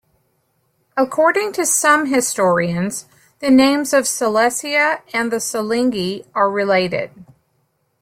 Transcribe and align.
According 0.97 1.51
to 1.51 1.63
some 1.63 2.07
historians, 2.07 3.05
the 3.37 3.51
names 3.51 3.93
of 3.93 4.07
Silesia 4.07 5.03
and 5.13 5.31
the 5.31 5.35
Silingi 5.37 6.25
are 6.33 6.49
related. 6.49 7.11